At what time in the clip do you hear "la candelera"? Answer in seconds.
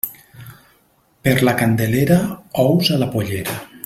1.43-2.17